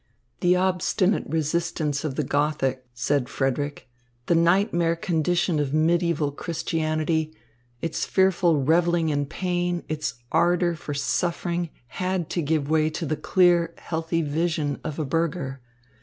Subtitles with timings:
[0.39, 3.87] "The obstinate resistance of the Gothic," said Frederick,
[4.25, 7.35] "the nightmare condition of mediæval Christianity,
[7.83, 13.15] its fearful revelling in pain, its ardour for suffering had to give way to the
[13.15, 15.61] clear, healthy vision of a burgher.